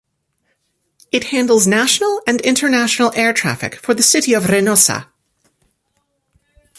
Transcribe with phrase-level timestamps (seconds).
[1.11, 5.05] It handles national and international air traffic for the city of Reynosa.